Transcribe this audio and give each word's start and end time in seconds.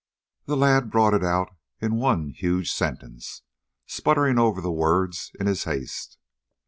The 0.45 0.57
lad 0.57 0.89
brought 0.89 1.13
it 1.13 1.23
out 1.23 1.55
in 1.79 1.93
one 1.97 2.31
huge 2.31 2.71
sentence, 2.71 3.43
sputtering 3.85 4.39
over 4.39 4.59
the 4.59 4.71
words 4.71 5.31
in 5.39 5.45
his 5.45 5.65
haste. 5.65 6.17